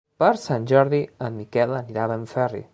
[0.21, 2.67] Per Sant Jordi en Miquel anirà a Benferri.